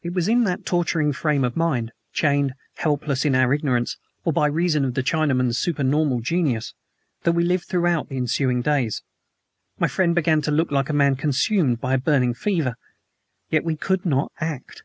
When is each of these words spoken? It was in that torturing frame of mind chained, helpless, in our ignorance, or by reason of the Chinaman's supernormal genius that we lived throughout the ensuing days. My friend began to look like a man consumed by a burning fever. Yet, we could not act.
It 0.00 0.14
was 0.14 0.26
in 0.26 0.44
that 0.44 0.64
torturing 0.64 1.12
frame 1.12 1.44
of 1.44 1.54
mind 1.54 1.92
chained, 2.14 2.54
helpless, 2.76 3.26
in 3.26 3.34
our 3.34 3.52
ignorance, 3.52 3.98
or 4.24 4.32
by 4.32 4.46
reason 4.46 4.86
of 4.86 4.94
the 4.94 5.02
Chinaman's 5.02 5.58
supernormal 5.58 6.20
genius 6.22 6.72
that 7.24 7.32
we 7.32 7.44
lived 7.44 7.66
throughout 7.66 8.08
the 8.08 8.16
ensuing 8.16 8.62
days. 8.62 9.02
My 9.78 9.86
friend 9.86 10.14
began 10.14 10.40
to 10.40 10.50
look 10.50 10.70
like 10.70 10.88
a 10.88 10.94
man 10.94 11.16
consumed 11.16 11.78
by 11.78 11.92
a 11.92 11.98
burning 11.98 12.32
fever. 12.32 12.76
Yet, 13.50 13.64
we 13.64 13.76
could 13.76 14.06
not 14.06 14.32
act. 14.40 14.82